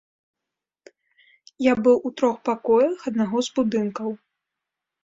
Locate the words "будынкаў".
3.61-4.09